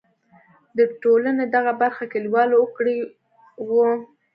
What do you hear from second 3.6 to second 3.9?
وو.